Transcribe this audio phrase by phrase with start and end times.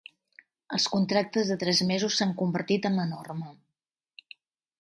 [0.77, 3.55] Els contractes de tres mesos s'han convertit en la norma.